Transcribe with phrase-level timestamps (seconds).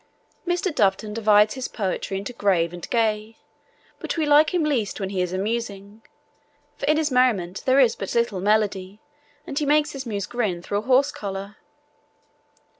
[0.47, 0.73] Mr.
[0.73, 3.37] Doveton divides his poems into grave and gay,
[3.99, 6.01] but we like him least when he is amusing,
[6.75, 8.99] for in his merriment there is but little melody,
[9.45, 11.57] and he makes his muse grin through a horse collar.